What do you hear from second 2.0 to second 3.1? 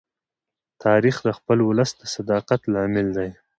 صداقت لامل